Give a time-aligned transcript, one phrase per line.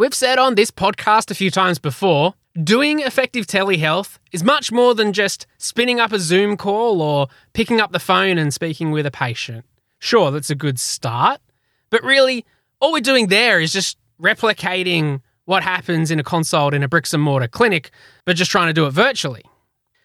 [0.00, 2.32] We've said on this podcast a few times before
[2.64, 7.82] doing effective telehealth is much more than just spinning up a Zoom call or picking
[7.82, 9.66] up the phone and speaking with a patient.
[9.98, 11.42] Sure, that's a good start,
[11.90, 12.46] but really,
[12.80, 17.12] all we're doing there is just replicating what happens in a consult in a bricks
[17.12, 17.90] and mortar clinic,
[18.24, 19.44] but just trying to do it virtually.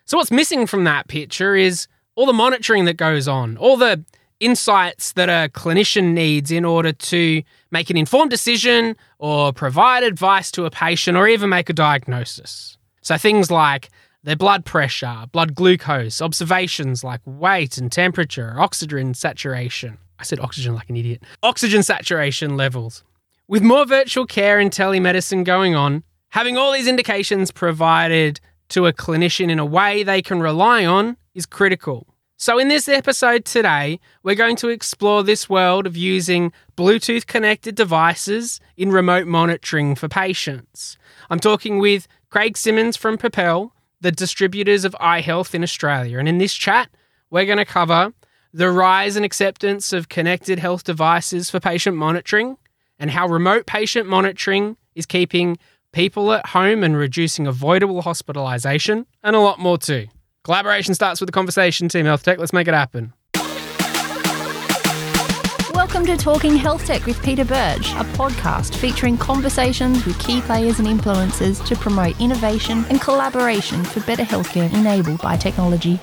[0.04, 4.04] So, what's missing from that picture is all the monitoring that goes on, all the
[4.40, 7.42] insights that a clinician needs in order to
[7.72, 12.78] make an informed decision or provide advice to a patient or even make a diagnosis.
[13.02, 13.90] So, things like
[14.24, 19.98] their blood pressure, blood glucose, observations like weight and temperature, oxygen saturation.
[20.18, 21.24] I said oxygen like an idiot.
[21.43, 23.04] Oxygen saturation levels.
[23.48, 28.93] With more virtual care and telemedicine going on, having all these indications provided to a
[28.93, 32.08] clinician in a way they can rely on is critical.
[32.38, 37.76] So, in this episode today, we're going to explore this world of using Bluetooth connected
[37.76, 40.98] devices in remote monitoring for patients.
[41.30, 46.20] I'm talking with Craig Simmonds from Propell, the distributors of iHealth in Australia.
[46.20, 46.90] And in this chat,
[47.30, 48.14] we're going to cover
[48.52, 52.58] the rise and acceptance of connected health devices for patient monitoring
[53.00, 55.58] and how remote patient monitoring is keeping
[55.94, 60.08] people at home and reducing avoidable hospitalisation, and a lot more too.
[60.46, 62.38] Collaboration starts with the conversation, Team Health Tech.
[62.38, 63.14] Let's make it happen.
[65.74, 70.78] Welcome to Talking Health Tech with Peter Birch, a podcast featuring conversations with key players
[70.78, 76.00] and influencers to promote innovation and collaboration for better healthcare enabled by technology.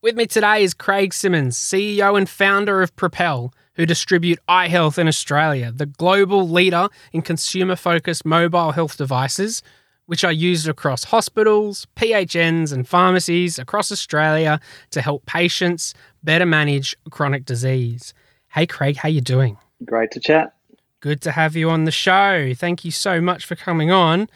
[0.00, 5.08] With me today is Craig Simmonds, CEO and founder of Propell, who distribute iHealth in
[5.08, 9.62] Australia, the global leader in consumer focused mobile health devices
[10.12, 14.60] which are used across hospitals, PHNs, and pharmacies across Australia
[14.90, 18.12] to help patients better manage chronic disease.
[18.48, 19.56] Hey, Craig, how you doing?
[19.86, 20.54] Great to chat.
[21.00, 22.52] Good to have you on the show.
[22.54, 24.28] Thank you so much for coming on.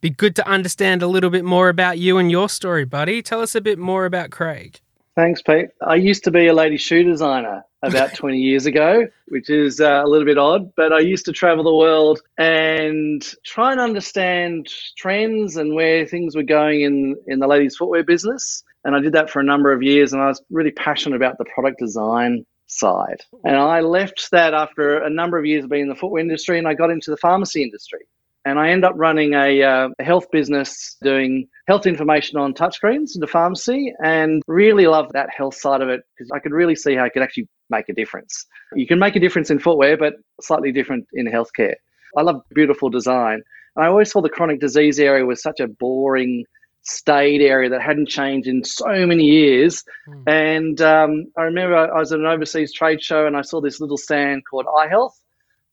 [0.00, 3.20] Be good to understand a little bit more about you and your story, buddy.
[3.20, 4.78] Tell us a bit more about Craig.
[5.16, 5.68] Thanks, Pete.
[5.80, 10.02] I used to be a lady shoe designer about 20 years ago, which is uh,
[10.04, 14.68] a little bit odd, but I used to travel the world and try and understand
[14.96, 18.64] trends and where things were going in, in the ladies' footwear business.
[18.84, 21.38] And I did that for a number of years, and I was really passionate about
[21.38, 23.20] the product design side.
[23.44, 26.58] And I left that after a number of years of being in the footwear industry,
[26.58, 28.00] and I got into the pharmacy industry
[28.44, 33.14] and I end up running a, uh, a, health business doing health information on touchscreens
[33.14, 36.76] in the pharmacy and really love that health side of it because I could really
[36.76, 38.44] see how it could actually make a difference.
[38.74, 41.74] You can make a difference in footwear, but slightly different in healthcare.
[42.16, 43.42] I love beautiful design.
[43.76, 46.44] And I always saw the chronic disease area was such a boring,
[46.82, 49.82] staid area that hadn't changed in so many years.
[50.06, 50.22] Mm.
[50.26, 53.80] And um, I remember I was at an overseas trade show and I saw this
[53.80, 55.14] little stand called iHealth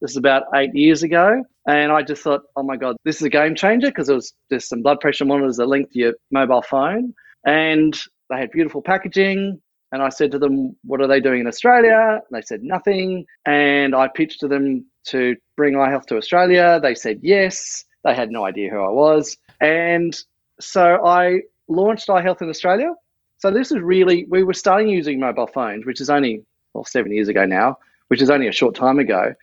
[0.02, 1.44] this is about eight years ago.
[1.66, 4.34] And I just thought, oh my God, this is a game changer because there was
[4.50, 7.14] just some blood pressure monitors that linked to your mobile phone.
[7.46, 7.98] And
[8.28, 9.62] they had beautiful packaging.
[9.92, 12.20] And I said to them, what are they doing in Australia?
[12.28, 13.26] And they said nothing.
[13.46, 16.80] And I pitched to them to bring iHealth to Australia.
[16.82, 17.84] They said yes.
[18.02, 19.36] They had no idea who I was.
[19.60, 20.18] And
[20.60, 22.92] so I launched iHealth in Australia.
[23.38, 26.42] So this is really, we were starting using mobile phones, which is only,
[26.74, 29.34] well, seven years ago now, which is only a short time ago.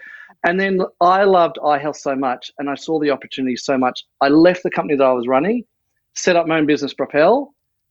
[0.45, 4.05] And then I loved iHealth so much and I saw the opportunity so much.
[4.21, 5.65] I left the company that I was running,
[6.13, 7.47] set up my own business, Propell,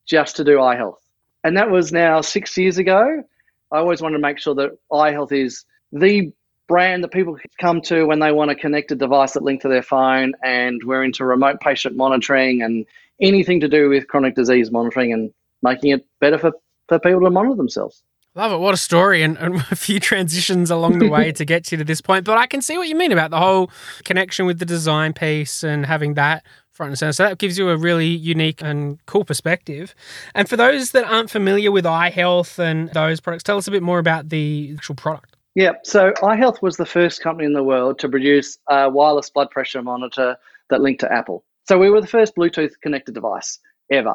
[0.06, 0.96] just to do iHealth.
[1.44, 3.22] And that was now six years ago.
[3.70, 6.32] I always wanted to make sure that iHealth is the
[6.68, 9.82] brand that people come to when they want a connected device that link to their
[9.82, 10.32] phone.
[10.42, 12.86] And we're into remote patient monitoring and
[13.20, 15.32] anything to do with chronic disease monitoring and
[15.62, 16.52] making it better for,
[16.88, 18.02] for people to monitor themselves.
[18.38, 18.58] Love it.
[18.58, 21.82] What a story and, and, a few transitions along the way to get you to
[21.82, 22.24] this point.
[22.24, 23.68] But I can see what you mean about the whole
[24.04, 27.12] connection with the design piece and having that front and center.
[27.14, 29.92] So that gives you a really unique and cool perspective.
[30.36, 33.82] And for those that aren't familiar with iHealth and those products, tell us a bit
[33.82, 35.36] more about the actual product.
[35.56, 39.50] Yeah, so iHealth was the first company in the world to produce a wireless blood
[39.50, 40.36] pressure monitor
[40.70, 41.42] that linked to Apple.
[41.66, 43.58] So we were the first Bluetooth connected device
[43.90, 44.14] ever.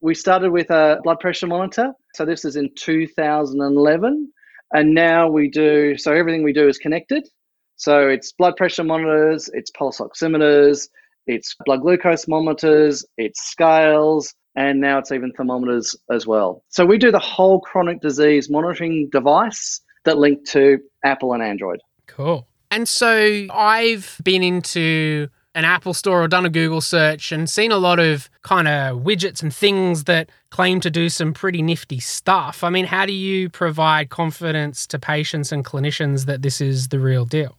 [0.00, 1.92] We started with a blood pressure monitor.
[2.14, 4.32] So this is in 2011.
[4.72, 7.28] And now we do, so everything we do is connected.
[7.76, 10.88] So it's blood pressure monitors, it's pulse oximeters,
[11.26, 16.64] it's blood glucose monitors, it's scales, and now it's even thermometers as well.
[16.68, 21.80] So we do the whole chronic disease monitoring device that link to Apple and Android.
[22.06, 22.46] Cool.
[22.70, 27.70] And so I've been into an Apple store or done a Google search and seen
[27.70, 32.00] a lot of kind of widgets and things that claim to do some pretty nifty
[32.00, 32.64] stuff.
[32.64, 36.98] I mean, how do you provide confidence to patients and clinicians that this is the
[36.98, 37.56] real deal?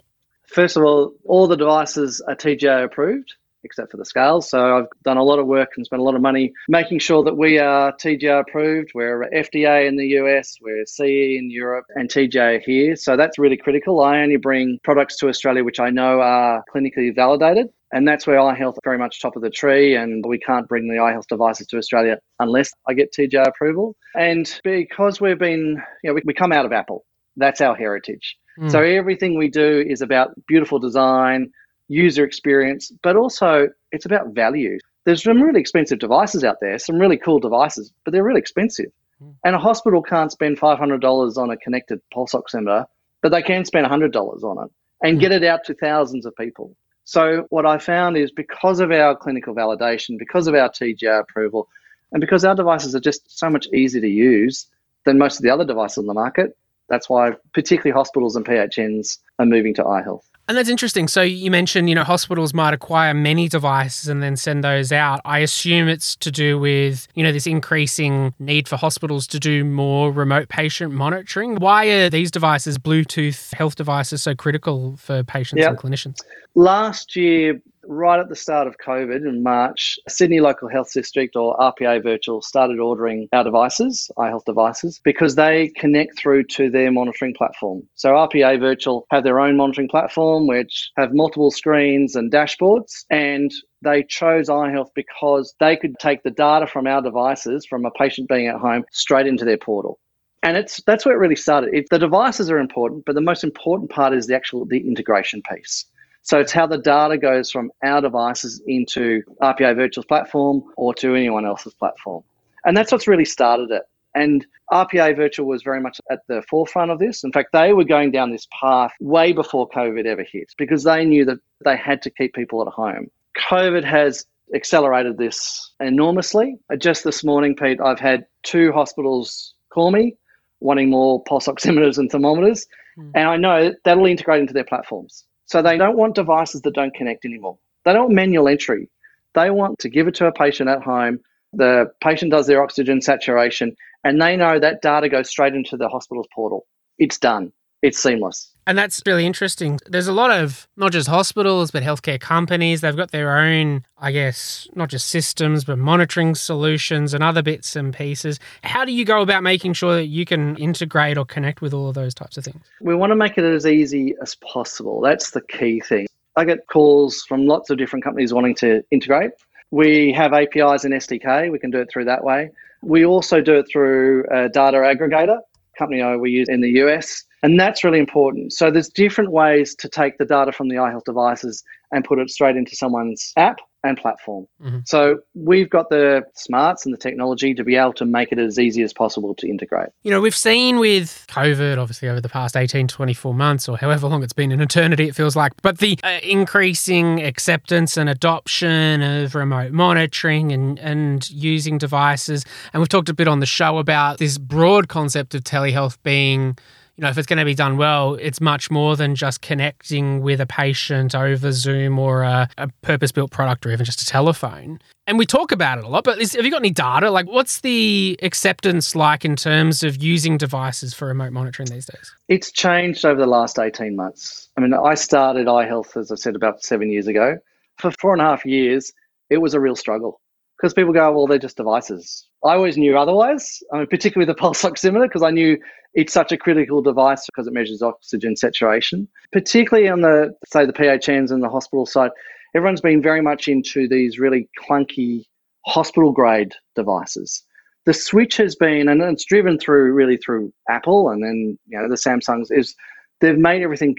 [0.48, 3.34] First of all, all the devices are TGA approved
[3.66, 4.50] except for the scales.
[4.50, 7.24] So I've done a lot of work and spent a lot of money making sure
[7.24, 8.92] that we are TGA approved.
[8.94, 12.96] We're FDA in the US, we're CE in Europe, and TGA here.
[12.96, 14.02] So that's really critical.
[14.02, 17.68] I only bring products to Australia which I know are clinically validated.
[17.92, 19.96] And that's where iHealth is very much top of the tree.
[19.96, 23.96] And we can't bring the iHealth devices to Australia unless I get TGA approval.
[24.16, 27.06] And because we've been, you know, we, we come out of Apple,
[27.38, 28.38] that's our heritage.
[28.60, 28.72] Mm.
[28.72, 31.52] So everything we do is about beautiful design,
[31.88, 34.78] user experience, but also it's about value.
[35.06, 38.92] There's some really expensive devices out there, some really cool devices, but they're really expensive.
[39.20, 39.32] Hmm.
[39.44, 42.86] And a hospital can't spend $500 on a connected pulse oximeter,
[43.22, 44.72] but they can spend $100 on it
[45.04, 45.22] and hmm.
[45.22, 46.76] get it out to thousands of people.
[47.08, 51.70] So, what I found is because of our clinical validation, because of our TGA approval,
[52.12, 54.68] and because our devices are just so much easier to use
[55.06, 56.58] than most of the other devices on the market,
[56.90, 60.24] that's why particularly hospitals and PHNs are moving to iHealth.
[60.48, 61.08] And that's interesting.
[61.08, 65.20] So you mentioned, you know, hospitals might acquire many devices and then send those out.
[65.26, 69.66] I assume it's to do with, you know, this increasing need for hospitals to do
[69.66, 71.56] more remote patient monitoring.
[71.56, 75.70] Why are these devices, Bluetooth health devices, so critical for patients yep.
[75.72, 76.20] and clinicians?
[76.54, 81.58] Last year, right at the start of COVID in March, Sydney Local Health District or
[81.58, 87.34] RPA Virtual started ordering our devices, iHealth devices, because they connect through to their monitoring
[87.34, 87.84] platform.
[87.96, 93.52] So RPA Virtual have their own monitoring platform which have multiple screens and dashboards and
[93.82, 98.30] they chose iHealth because they could take the data from our devices from a patient
[98.30, 100.00] being at home straight into their portal
[100.46, 101.74] and it's that's where it really started.
[101.74, 105.42] It, the devices are important, but the most important part is the actual the integration
[105.42, 105.86] piece.
[106.26, 111.14] So it's how the data goes from our devices into RPA Virtual's platform or to
[111.14, 112.24] anyone else's platform.
[112.66, 113.84] And that's what's really started it.
[114.16, 114.44] And
[114.74, 117.24] RPA Virtual was very much at the forefront of this.
[117.24, 121.06] In fact, they were going down this path way before COVID ever hit because they
[121.06, 123.12] knew that they had to keep people at home.
[123.48, 124.26] COVID has
[124.56, 126.58] accelerated this enormously.
[126.80, 130.16] Just this morning, Pete, I've had two hospitals call me
[130.60, 132.66] wanting more pulse oximeters and thermometers.
[132.98, 133.12] Mm.
[133.14, 135.26] And I know that'll integrate into their platforms.
[135.46, 137.58] So they don't want devices that don't connect anymore.
[137.84, 138.90] They don't want manual entry.
[139.34, 141.20] They want to give it to a patient at home.
[141.54, 145.88] The patient does their oxygen saturation, and they know that data goes straight into the
[145.88, 146.66] hospital's portal.
[146.98, 147.52] It's done
[147.86, 148.52] it's seamless.
[148.68, 149.80] And that's really interesting.
[149.86, 152.82] There's a lot of not just hospitals, but healthcare companies.
[152.82, 157.76] They've got their own, I guess, not just systems, but monitoring solutions and other bits
[157.76, 158.40] and pieces.
[158.64, 161.90] How do you go about making sure that you can integrate or connect with all
[161.90, 162.66] of those types of things?
[162.82, 165.00] We want to make it as easy as possible.
[165.00, 166.08] That's the key thing.
[166.36, 169.32] I get calls from lots of different companies wanting to integrate.
[169.70, 171.52] We have APIs and SDK.
[171.52, 172.50] We can do it through that way.
[172.82, 175.40] We also do it through a data aggregator
[175.78, 178.54] company I we use in the US and that's really important.
[178.54, 182.32] So there's different ways to take the data from the iHealth devices and put it
[182.32, 184.48] straight into someone's app and platform.
[184.60, 184.80] Mm-hmm.
[184.86, 188.58] So we've got the smarts and the technology to be able to make it as
[188.58, 189.90] easy as possible to integrate.
[190.02, 194.08] You know, we've seen with COVID, obviously, over the past 18, 24 months, or however
[194.08, 199.04] long it's been an eternity, it feels like, but the uh, increasing acceptance and adoption
[199.04, 202.44] of remote monitoring and, and using devices.
[202.74, 206.58] And we've talked a bit on the show about this broad concept of telehealth being
[206.98, 210.22] you know, if it's going to be done well, it's much more than just connecting
[210.22, 214.06] with a patient over Zoom or a, a purpose built product or even just a
[214.06, 214.80] telephone.
[215.06, 217.12] And we talk about it a lot, but is, have you got any data?
[217.12, 222.16] Like, what's the acceptance like in terms of using devices for remote monitoring these days?
[222.30, 224.50] It's changed over the last 18 months.
[224.58, 227.38] I mean, I started iHealth, as I said, about seven years ago.
[227.78, 228.94] For four and a half years,
[229.30, 230.22] it was a real struggle
[230.58, 232.28] because people go, well, they're just devices.
[232.44, 235.58] I always knew otherwise, I mean, particularly with the pulse oximeter, because I knew
[235.94, 239.08] it's such a critical device because it measures oxygen saturation.
[239.32, 242.12] Particularly on the, say, the PHNs and the hospital side,
[242.56, 245.26] everyone's been very much into these really clunky
[245.66, 247.44] hospital grade devices.
[247.86, 251.88] The switch has been, and it's driven through really through Apple and then you know
[251.88, 252.76] the Samsungs, is
[253.22, 253.96] they've made everything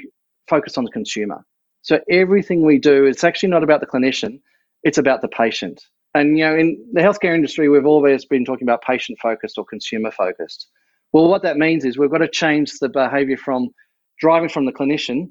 [0.48, 1.44] focused on the consumer.
[1.82, 4.40] So everything we do, it's actually not about the clinician,
[4.82, 5.84] it's about the patient.
[6.16, 9.66] And you know, in the healthcare industry, we've always been talking about patient focused or
[9.66, 10.68] consumer focused.
[11.12, 13.68] Well, what that means is we've got to change the behavior from
[14.18, 15.30] driving from the clinician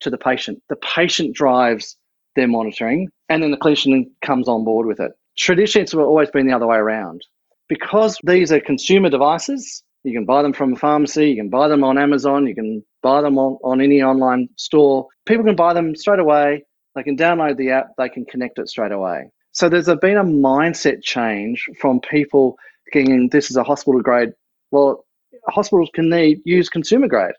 [0.00, 0.62] to the patient.
[0.70, 1.98] The patient drives
[2.34, 5.12] their monitoring, and then the clinician comes on board with it.
[5.36, 7.20] Traditionally, it's always been the other way around.
[7.68, 11.68] Because these are consumer devices, you can buy them from a pharmacy, you can buy
[11.68, 15.06] them on Amazon, you can buy them on, on any online store.
[15.26, 16.64] People can buy them straight away.
[16.94, 19.30] They can download the app, they can connect it straight away.
[19.52, 22.56] So there's a, been a mindset change from people
[22.92, 24.30] thinking this is a hospital grade.
[24.70, 25.04] Well,
[25.48, 27.34] hospitals can need use consumer grade.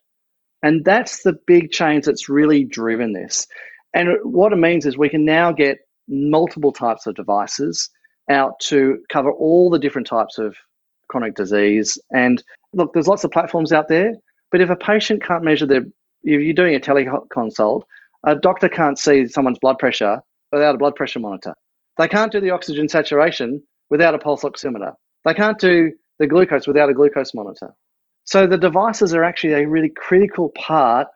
[0.62, 3.48] And that's the big change that's really driven this.
[3.94, 7.90] And what it means is we can now get multiple types of devices
[8.30, 10.56] out to cover all the different types of
[11.10, 11.98] chronic disease.
[12.12, 12.44] And
[12.74, 14.14] look, there's lots of platforms out there,
[14.52, 15.82] but if a patient can't measure their,
[16.24, 17.84] if you're doing a teleconsult,
[18.24, 21.54] a doctor can't see someone's blood pressure without a blood pressure monitor.
[21.98, 24.94] They can't do the oxygen saturation without a pulse oximeter.
[25.26, 27.74] They can't do the glucose without a glucose monitor.
[28.26, 31.08] So the devices are actually a really critical part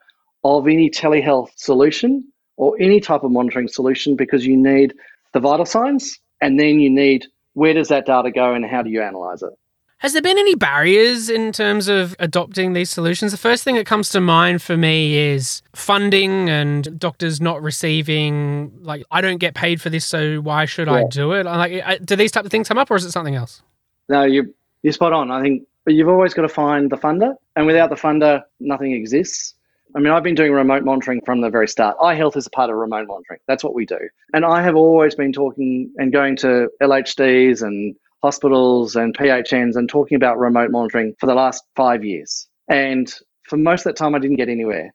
[0.44, 2.24] of any telehealth solution
[2.56, 4.94] or any type of monitoring solution because you need
[5.32, 8.90] the vital signs and then you need where does that data go and how do
[8.90, 9.52] you analyze it.
[9.98, 13.32] Has there been any barriers in terms of adopting these solutions?
[13.32, 18.72] The first thing that comes to mind for me is funding and doctors not receiving,
[18.80, 20.94] like, I don't get paid for this, so why should yeah.
[20.94, 21.46] I do it?
[21.46, 23.60] Like, uh, do these type of things come up or is it something else?
[24.08, 25.32] No, you, you're spot on.
[25.32, 29.54] I think you've always got to find the funder, and without the funder, nothing exists.
[29.96, 31.98] I mean, I've been doing remote monitoring from the very start.
[31.98, 33.40] iHealth is a part of remote monitoring.
[33.48, 33.98] That's what we do.
[34.32, 39.88] And I have always been talking and going to LHDs and hospitals and PHNs and
[39.88, 42.48] talking about remote monitoring for the last five years.
[42.68, 43.12] And
[43.44, 44.92] for most of that time, I didn't get anywhere.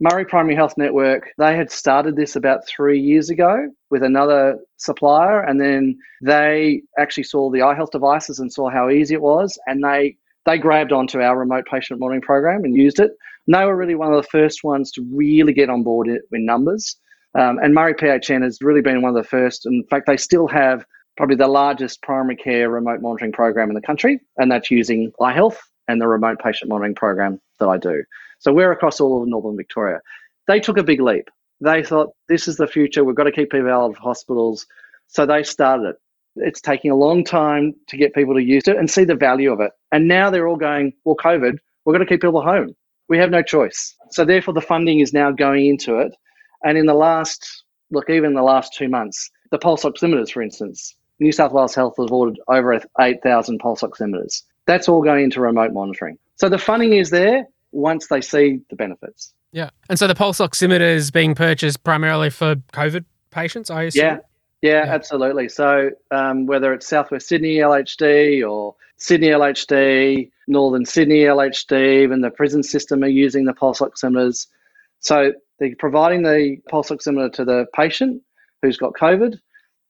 [0.00, 5.40] Murray Primary Health Network, they had started this about three years ago with another supplier,
[5.40, 9.82] and then they actually saw the iHealth devices and saw how easy it was, and
[9.82, 13.10] they they grabbed onto our remote patient monitoring program and used it.
[13.46, 16.20] And they were really one of the first ones to really get on board in
[16.46, 16.96] numbers.
[17.38, 19.66] Um, and Murray PHN has really been one of the first.
[19.66, 20.84] In fact, they still have
[21.18, 25.56] probably the largest primary care remote monitoring program in the country, and that's using iHealth
[25.88, 28.04] and the remote patient monitoring program that I do.
[28.38, 30.00] So we're across all of Northern Victoria.
[30.46, 31.28] They took a big leap.
[31.60, 33.02] They thought, this is the future.
[33.02, 34.64] We've got to keep people out of hospitals.
[35.08, 35.96] So they started it.
[36.36, 39.52] It's taking a long time to get people to use it and see the value
[39.52, 39.72] of it.
[39.90, 42.76] And now they're all going, well, COVID, we're going to keep people home.
[43.08, 43.92] We have no choice.
[44.10, 46.12] So therefore, the funding is now going into it.
[46.62, 50.94] And in the last, look, even the last two months, the pulse oximeters, for instance,
[51.20, 54.42] New South Wales Health has ordered over 8,000 pulse oximeters.
[54.66, 56.18] That's all going into remote monitoring.
[56.36, 59.32] So the funding is there once they see the benefits.
[59.52, 59.70] Yeah.
[59.88, 64.04] And so the pulse oximeter is being purchased primarily for COVID patients, I assume?
[64.04, 64.18] Yeah.
[64.60, 64.92] Yeah, yeah.
[64.92, 65.48] absolutely.
[65.48, 72.30] So um, whether it's Southwest Sydney LHD or Sydney LHD, Northern Sydney LHD, even the
[72.30, 74.48] prison system are using the pulse oximeters.
[75.00, 78.22] So they're providing the pulse oximeter to the patient
[78.62, 79.38] who's got COVID.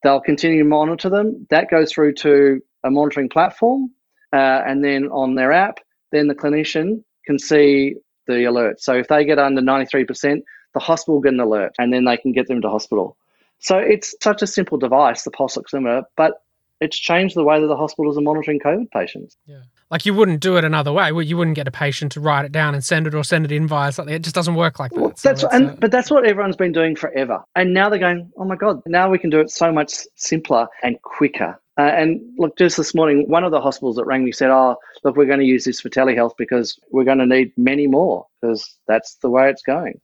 [0.02, 1.46] They'll continue to monitor them.
[1.50, 3.90] That goes through to a monitoring platform,
[4.32, 5.80] uh, and then on their app,
[6.12, 8.80] then the clinician can see the alert.
[8.80, 10.42] So if they get under 93%,
[10.74, 13.16] the hospital will get an alert, and then they can get them to hospital.
[13.58, 16.42] So it's such a simple device, the pulse oximeter, but
[16.80, 19.36] it's changed the way that the hospitals are monitoring COVID patients.
[19.46, 19.62] Yeah.
[19.90, 21.10] Like you wouldn't do it another way.
[21.10, 23.52] You wouldn't get a patient to write it down and send it or send it
[23.52, 24.14] in via something.
[24.14, 25.00] It just doesn't work like that.
[25.00, 27.42] Well, that's, so and, but that's what everyone's been doing forever.
[27.56, 30.68] And now they're going, oh my God, now we can do it so much simpler
[30.82, 31.58] and quicker.
[31.78, 34.76] Uh, and look, just this morning, one of the hospitals that rang me said, oh,
[35.04, 38.26] look, we're going to use this for telehealth because we're going to need many more
[38.40, 39.98] because that's the way it's going.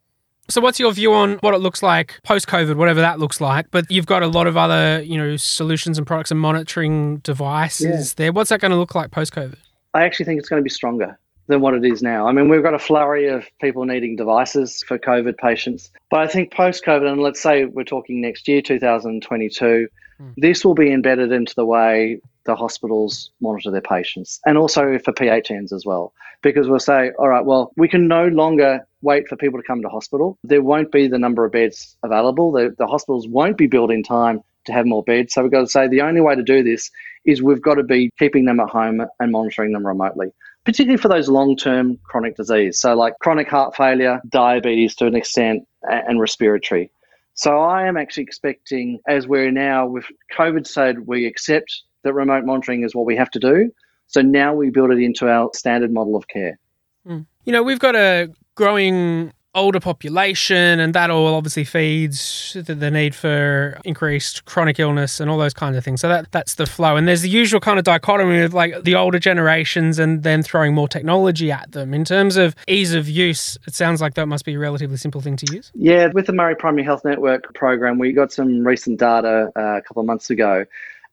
[0.49, 3.71] So, what's your view on what it looks like post COVID, whatever that looks like?
[3.71, 8.11] But you've got a lot of other, you know, solutions and products and monitoring devices
[8.11, 8.15] yeah.
[8.17, 8.33] there.
[8.33, 9.57] What's that going to look like post COVID?
[9.95, 12.27] I actually think it's going to be stronger than what it is now.
[12.27, 16.27] I mean, we've got a flurry of people needing devices for COVID patients, but I
[16.27, 19.89] think post COVID, and let's say we're talking next year, 2022,
[20.21, 20.35] mm.
[20.37, 25.13] this will be embedded into the way the hospitals monitor their patients and also for
[25.13, 26.13] PHNs as well.
[26.43, 29.81] Because we'll say, all right, well, we can no longer wait for people to come
[29.81, 30.39] to hospital.
[30.45, 32.53] There won't be the number of beds available.
[32.53, 35.35] The, the hospitals won't be built in time to have more beds.
[35.35, 36.91] So we've got to say the only way to do this
[37.25, 40.29] is we've got to be keeping them at home and monitoring them remotely,
[40.65, 42.79] particularly for those long term chronic disease.
[42.79, 46.91] So, like chronic heart failure, diabetes to an extent, and respiratory.
[47.35, 50.05] So, I am actually expecting, as we're now with
[50.37, 53.71] COVID said, we accept that remote monitoring is what we have to do.
[54.07, 56.59] So now we build it into our standard model of care.
[57.07, 57.27] Mm.
[57.45, 62.91] You know, we've got a growing older population, and that all obviously feeds the, the,
[62.91, 66.01] need for increased chronic illness and all those kinds of things.
[66.01, 66.97] So that that's the flow.
[66.97, 70.75] And there's the usual kind of dichotomy of like the older generations and then throwing
[70.75, 71.95] more technology at them.
[71.95, 75.21] In terms of ease of use, it sounds like that must be a relatively simple
[75.21, 75.71] thing to use.
[75.75, 79.83] Yeah, with the Murray Primary Health Network program, we got some recent data uh, a
[79.83, 80.65] couple of months ago.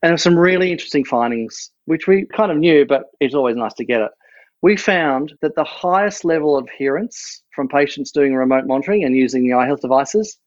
[0.03, 3.85] And some really interesting findings, which we kind of knew, but it's always nice to
[3.85, 4.11] get it
[4.61, 9.43] we found that the highest level of adherence from patients doing remote monitoring and using
[9.43, 10.37] the iHealth devices,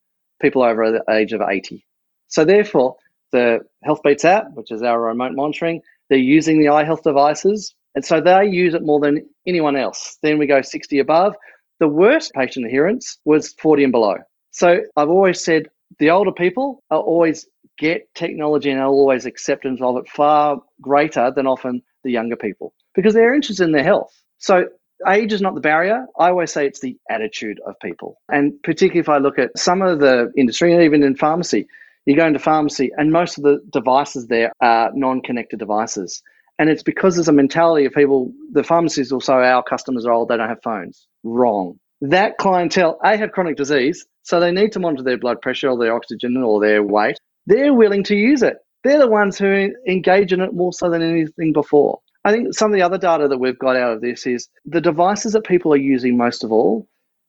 [0.40, 1.84] people over the age of 80.
[2.28, 2.96] So therefore,
[3.32, 7.74] the HealthBeats app, which is our remote monitoring, they're using the iHealth devices.
[7.96, 10.18] And so they use it more than anyone else.
[10.22, 11.34] Then we go 60 above,
[11.80, 14.16] The worst patient adherence was 40 and below.
[14.52, 15.68] So I've always said
[15.98, 17.46] the older people are always
[17.78, 23.14] get technology and always acceptance of it far greater than often the younger people because
[23.14, 24.12] they're interested in their health.
[24.38, 24.66] So
[25.08, 26.06] age is not the barrier.
[26.18, 28.16] I always say it's the attitude of people.
[28.30, 31.66] And particularly if I look at some of the industry and even in pharmacy,
[32.06, 36.22] you go into pharmacy and most of the devices there are non-connected devices.
[36.58, 40.12] And it's because there's a mentality of people, the pharmacists will say our customers are
[40.12, 41.06] old, they don't have phones.
[41.24, 41.78] Wrong.
[42.00, 45.78] That clientele, A, have chronic disease, so they need to monitor their blood pressure or
[45.78, 47.18] their oxygen or their weight.
[47.46, 48.58] They're willing to use it.
[48.84, 52.00] They're the ones who engage in it more so than anything before.
[52.24, 54.80] I think some of the other data that we've got out of this is the
[54.80, 56.88] devices that people are using most of all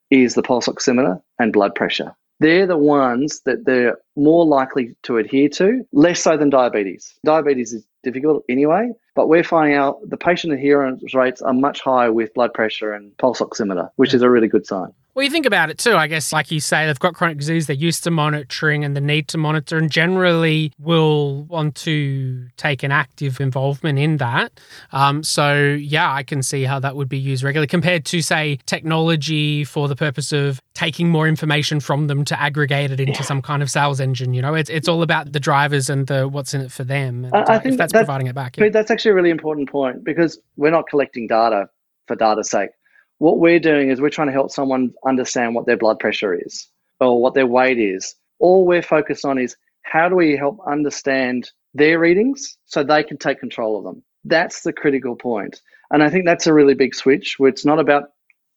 [0.09, 2.15] is the pulse oximeter and blood pressure.
[2.39, 7.13] They're the ones that they're more likely to adhere to, less so than diabetes.
[7.25, 12.11] Diabetes is difficult anyway, but we're finding out the patient adherence rates are much higher
[12.11, 14.93] with blood pressure and pulse oximeter, which is a really good sign.
[15.15, 15.95] Well, you think about it too.
[15.95, 19.01] I guess, like you say, they've got chronic disease, they're used to monitoring and the
[19.01, 24.59] need to monitor, and generally will want to take an active involvement in that.
[24.91, 28.59] Um, so, yeah, I can see how that would be used regularly compared to, say,
[28.65, 33.21] technology for the purpose of taking more information from them to aggregate it into yeah.
[33.21, 34.33] some kind of sales engine.
[34.33, 37.23] You know, it's, it's all about the drivers and the what's in it for them.
[37.23, 38.57] And, I, I think that's, that's providing it back.
[38.57, 38.67] Yeah.
[38.67, 41.69] That's actually a really important point because we're not collecting data
[42.05, 42.71] for data's sake
[43.19, 46.67] what we're doing is we're trying to help someone understand what their blood pressure is
[46.99, 48.15] or what their weight is.
[48.39, 53.17] All we're focused on is how do we help understand their readings so they can
[53.17, 54.03] take control of them.
[54.23, 55.61] That's the critical point.
[55.91, 58.11] And I think that's a really big switch where it's not about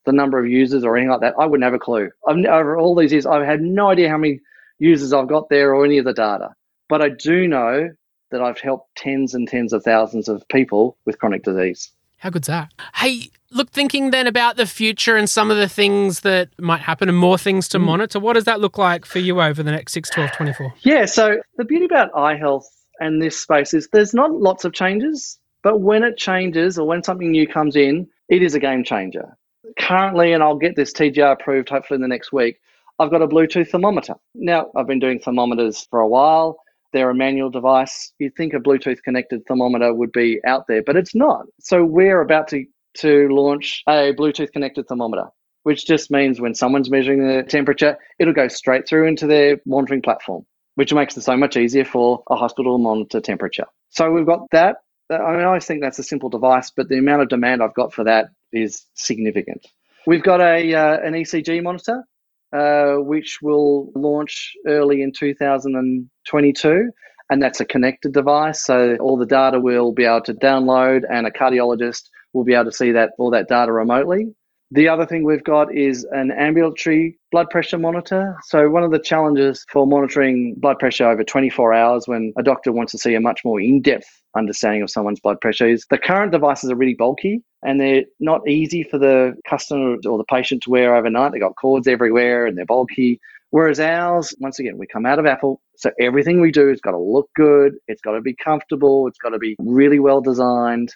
[0.06, 1.34] the number of users or anything like that.
[1.38, 2.10] I wouldn't have a clue.
[2.26, 4.40] I've, over all these years, I've had no idea how many
[4.78, 6.54] users I've got there or any of the data.
[6.88, 7.90] But I do know
[8.30, 11.90] that I've helped tens and tens of thousands of people with chronic disease.
[12.18, 12.72] How good's that?
[12.94, 17.08] Hey, look, thinking then about the future and some of the things that might happen
[17.08, 17.84] and more things to mm.
[17.84, 20.74] monitor, what does that look like for you over the next 6, 12, 24?
[20.82, 22.64] Yeah, so the beauty about iHealth
[23.00, 27.02] and this space is there's not lots of changes, but when it changes or when
[27.02, 29.36] something new comes in, it is a game changer.
[29.78, 32.60] Currently, and I'll get this TGA approved hopefully in the next week,
[32.98, 34.14] I've got a Bluetooth thermometer.
[34.34, 36.58] Now, I've been doing thermometers for a while.
[36.92, 38.12] They're a manual device.
[38.18, 41.46] You'd think a Bluetooth connected thermometer would be out there, but it's not.
[41.60, 42.64] So we're about to,
[43.00, 45.26] to launch a Bluetooth connected thermometer,
[45.62, 50.02] which just means when someone's measuring the temperature, it'll go straight through into their monitoring
[50.02, 53.66] platform, which makes it so much easier for a hospital to monitor temperature.
[53.90, 54.76] So we've got that.
[55.10, 57.74] I mean, I always think that's a simple device, but the amount of demand I've
[57.74, 59.66] got for that is significant.
[60.06, 62.04] We've got a uh, an ECG monitor
[62.52, 66.90] uh, which will launch early in 2022.
[67.30, 68.64] And that's a connected device.
[68.64, 72.66] So all the data will be able to download, and a cardiologist will be able
[72.66, 74.34] to see that all that data remotely.
[74.70, 78.36] The other thing we've got is an ambulatory blood pressure monitor.
[78.44, 82.70] So, one of the challenges for monitoring blood pressure over 24 hours when a doctor
[82.70, 85.96] wants to see a much more in depth understanding of someone's blood pressure is the
[85.96, 90.62] current devices are really bulky and they're not easy for the customer or the patient
[90.64, 91.32] to wear overnight.
[91.32, 93.20] They've got cords everywhere and they're bulky.
[93.50, 95.62] Whereas ours, once again, we come out of Apple.
[95.76, 97.76] So everything we do has got to look good.
[97.88, 99.06] It's got to be comfortable.
[99.08, 100.94] It's got to be really well designed.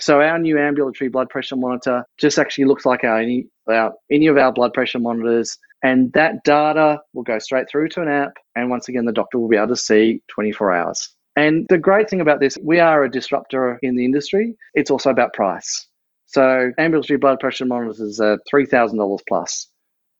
[0.00, 4.26] So our new ambulatory blood pressure monitor just actually looks like our any, our any
[4.26, 8.32] of our blood pressure monitors, and that data will go straight through to an app.
[8.56, 11.08] And once again, the doctor will be able to see 24 hours.
[11.36, 14.54] And the great thing about this, we are a disruptor in the industry.
[14.74, 15.86] It's also about price.
[16.26, 19.68] So ambulatory blood pressure monitors are $3,000 plus.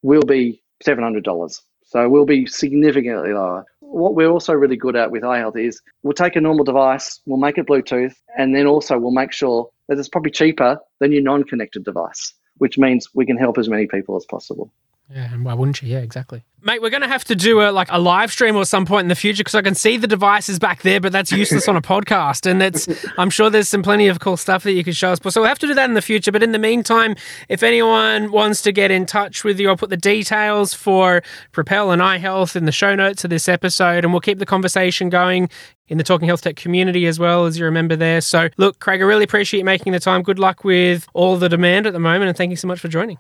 [0.03, 1.61] We'll be $700.
[1.85, 3.65] So we'll be significantly lower.
[3.93, 7.39] What we're also really good at with iHealth is we'll take a normal device, we'll
[7.39, 11.21] make it Bluetooth, and then also we'll make sure that it's probably cheaper than your
[11.21, 14.73] non-connected device, which means we can help as many people as possible.
[15.15, 15.89] Yeah, and why wouldn't you?
[15.89, 16.43] Yeah, exactly.
[16.63, 19.05] Mate, we're going to have to do a like a live stream or some point
[19.05, 21.77] in the future because I can see the devices back there, but that's useless on
[21.77, 22.49] a podcast.
[22.49, 25.19] And it's, I'm sure there's some plenty of cool stuff that you could show us.
[25.23, 26.33] So we'll have to do that in the future.
[26.33, 27.17] But in the meantime,
[27.49, 31.23] if anyone wants to get in touch with you, I'll put the details for
[31.53, 35.11] Propell and iHealth in the show notes of this episode, and we'll keep the conversation
[35.11, 35.51] going
[35.89, 38.23] in the Talking Health Tech community as well as you remember there.
[38.23, 40.23] So look, Craig, I really appreciate making the time.
[40.23, 42.89] Good luck with all the demand at the moment, and thank you so much for
[42.89, 43.19] joining.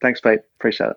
[0.00, 0.40] Thanks, Pete.
[0.58, 0.96] Appreciate it.